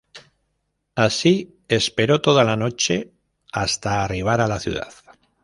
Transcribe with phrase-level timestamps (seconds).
[0.95, 3.11] Así esperó toda la noche
[3.53, 4.91] hasta arribar a la ciudad.